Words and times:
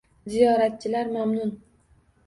Ziyoratchilar 0.29 1.07
mamnun 1.19 1.51